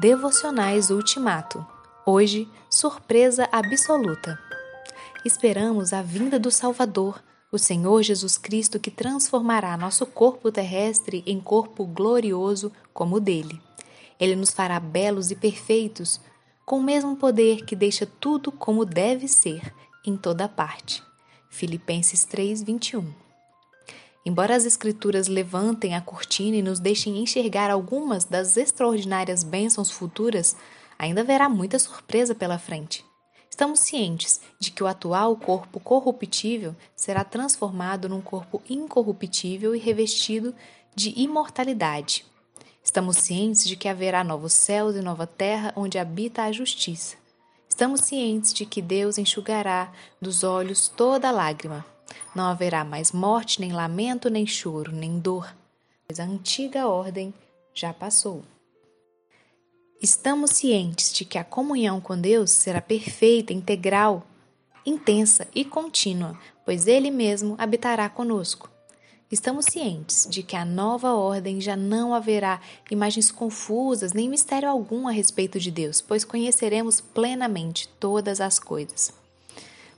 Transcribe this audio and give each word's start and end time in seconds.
Devocionais 0.00 0.90
Ultimato. 0.90 1.66
Hoje, 2.06 2.48
surpresa 2.70 3.48
absoluta. 3.50 4.38
Esperamos 5.24 5.92
a 5.92 6.02
vinda 6.02 6.38
do 6.38 6.52
Salvador, 6.52 7.20
o 7.50 7.58
Senhor 7.58 8.00
Jesus 8.04 8.38
Cristo, 8.38 8.78
que 8.78 8.92
transformará 8.92 9.76
nosso 9.76 10.06
corpo 10.06 10.52
terrestre 10.52 11.24
em 11.26 11.40
corpo 11.40 11.84
glorioso 11.84 12.70
como 12.94 13.16
o 13.16 13.20
dele. 13.20 13.60
Ele 14.20 14.36
nos 14.36 14.50
fará 14.50 14.78
belos 14.78 15.32
e 15.32 15.34
perfeitos, 15.34 16.20
com 16.64 16.78
o 16.78 16.84
mesmo 16.84 17.16
poder 17.16 17.64
que 17.64 17.74
deixa 17.74 18.06
tudo 18.06 18.52
como 18.52 18.84
deve 18.84 19.26
ser, 19.26 19.74
em 20.06 20.16
toda 20.16 20.48
parte. 20.48 21.02
Filipenses 21.50 22.24
3, 22.24 22.62
21. 22.62 23.27
Embora 24.28 24.54
as 24.54 24.66
Escrituras 24.66 25.26
levantem 25.26 25.94
a 25.94 26.02
cortina 26.02 26.54
e 26.54 26.60
nos 26.60 26.78
deixem 26.78 27.16
enxergar 27.16 27.70
algumas 27.70 28.26
das 28.26 28.58
extraordinárias 28.58 29.42
bênçãos 29.42 29.90
futuras, 29.90 30.54
ainda 30.98 31.22
haverá 31.22 31.48
muita 31.48 31.78
surpresa 31.78 32.34
pela 32.34 32.58
frente. 32.58 33.02
Estamos 33.48 33.80
cientes 33.80 34.38
de 34.60 34.70
que 34.70 34.84
o 34.84 34.86
atual 34.86 35.34
corpo 35.34 35.80
corruptível 35.80 36.76
será 36.94 37.24
transformado 37.24 38.06
num 38.06 38.20
corpo 38.20 38.60
incorruptível 38.68 39.74
e 39.74 39.78
revestido 39.78 40.54
de 40.94 41.18
imortalidade. 41.18 42.26
Estamos 42.84 43.16
cientes 43.16 43.64
de 43.64 43.76
que 43.76 43.88
haverá 43.88 44.22
novos 44.22 44.52
céus 44.52 44.94
e 44.94 45.00
nova 45.00 45.26
terra 45.26 45.72
onde 45.74 45.98
habita 45.98 46.42
a 46.42 46.52
justiça. 46.52 47.16
Estamos 47.66 48.02
cientes 48.02 48.52
de 48.52 48.66
que 48.66 48.82
Deus 48.82 49.16
enxugará 49.16 49.90
dos 50.20 50.44
olhos 50.44 50.86
toda 50.86 51.30
lágrima 51.30 51.82
não 52.34 52.44
haverá 52.44 52.84
mais 52.84 53.12
morte, 53.12 53.60
nem 53.60 53.72
lamento, 53.72 54.30
nem 54.30 54.46
choro, 54.46 54.92
nem 54.92 55.18
dor, 55.18 55.54
pois 56.06 56.20
a 56.20 56.24
antiga 56.24 56.86
ordem 56.86 57.32
já 57.74 57.92
passou. 57.92 58.42
Estamos 60.00 60.52
cientes 60.52 61.12
de 61.12 61.24
que 61.24 61.38
a 61.38 61.44
comunhão 61.44 62.00
com 62.00 62.18
Deus 62.18 62.50
será 62.50 62.80
perfeita, 62.80 63.52
integral, 63.52 64.24
intensa 64.86 65.48
e 65.54 65.64
contínua, 65.64 66.38
pois 66.64 66.86
Ele 66.86 67.10
mesmo 67.10 67.56
habitará 67.58 68.08
conosco. 68.08 68.70
Estamos 69.30 69.66
cientes 69.66 70.26
de 70.30 70.42
que 70.42 70.56
a 70.56 70.64
nova 70.64 71.12
ordem 71.12 71.60
já 71.60 71.76
não 71.76 72.14
haverá 72.14 72.60
imagens 72.90 73.30
confusas 73.30 74.12
nem 74.12 74.28
mistério 74.28 74.68
algum 74.68 75.06
a 75.06 75.10
respeito 75.10 75.60
de 75.60 75.70
Deus, 75.70 76.00
pois 76.00 76.24
conheceremos 76.24 77.00
plenamente 77.00 77.88
todas 78.00 78.40
as 78.40 78.58
coisas 78.58 79.12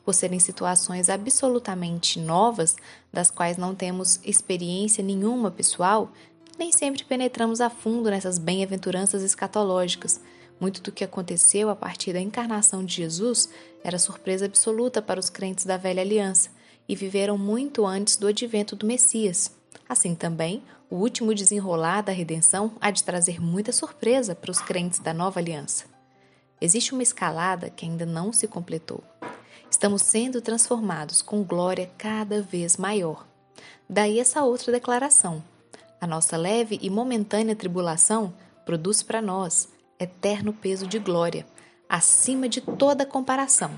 por 0.05 0.15
serem 0.15 0.39
situações 0.39 1.09
absolutamente 1.09 2.19
novas, 2.19 2.77
das 3.13 3.31
quais 3.31 3.57
não 3.57 3.75
temos 3.75 4.21
experiência 4.25 5.05
nenhuma 5.05 5.51
pessoal, 5.51 6.11
nem 6.59 6.73
sempre 6.73 7.05
penetramos 7.05 7.61
a 7.61 7.71
fundo 7.71 8.11
nessas 8.11 8.39
bem-aventuranças 8.39 9.23
escatológicas. 9.23 10.21
Muito 10.61 10.83
do 10.83 10.93
que 10.93 11.05
aconteceu 11.05 11.71
a 11.71 11.77
partir 11.77 12.13
da 12.13 12.21
encarnação 12.21 12.85
de 12.85 12.95
Jesus 12.97 13.49
era 13.83 13.99
surpresa 13.99 14.45
absoluta 14.45 15.01
para 15.01 15.19
os 15.19 15.31
crentes 15.31 15.65
da 15.65 15.77
velha 15.77 16.03
aliança 16.03 16.51
e 16.87 16.95
viveram 16.95 17.39
muito 17.39 17.87
antes 17.87 18.17
do 18.17 18.27
advento 18.27 18.77
do 18.77 18.87
Messias. 18.87 19.51
Assim 19.89 20.15
também, 20.15 20.63
o 20.91 20.97
último 20.97 21.35
desenrolar 21.35 22.03
da 22.03 22.13
redenção 22.13 22.73
há 22.81 22.91
de 22.91 23.05
trazer 23.05 23.41
muita 23.41 23.73
surpresa 23.73 24.35
para 24.35 24.51
os 24.51 24.61
crentes 24.61 24.99
da 24.99 25.15
nova 25.15 25.41
aliança. 25.41 25.85
Existe 26.61 26.93
uma 26.93 27.03
escalada 27.03 27.71
que 27.71 27.87
ainda 27.87 28.05
não 28.05 28.33
se 28.33 28.47
completou. 28.47 29.03
Estamos 29.81 30.03
sendo 30.03 30.43
transformados 30.43 31.23
com 31.23 31.43
glória 31.43 31.91
cada 31.97 32.43
vez 32.43 32.77
maior. 32.77 33.27
Daí 33.89 34.21
essa 34.21 34.43
outra 34.43 34.71
declaração. 34.71 35.43
A 35.99 36.07
nossa 36.07 36.37
leve 36.37 36.79
e 36.83 36.91
momentânea 36.91 37.57
tribulação 37.57 38.31
produz 38.67 39.03
para 39.03 39.23
nós 39.23 39.71
eterno 39.99 40.53
peso 40.53 40.87
de 40.87 40.99
glória, 40.99 41.47
acima 41.89 42.47
de 42.47 42.61
toda 42.61 43.07
comparação. 43.07 43.71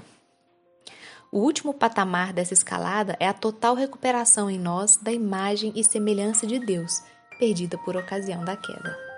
O 1.31 1.39
último 1.39 1.73
patamar 1.73 2.33
dessa 2.33 2.53
escalada 2.53 3.17
é 3.21 3.29
a 3.29 3.33
total 3.33 3.77
recuperação 3.77 4.51
em 4.51 4.59
nós 4.59 4.97
da 4.97 5.13
imagem 5.13 5.73
e 5.77 5.85
semelhança 5.85 6.49
de 6.49 6.59
Deus, 6.59 7.01
perdida 7.39 7.79
por 7.79 7.97
ocasião 7.97 8.45
da 8.45 8.57
queda. 8.57 9.12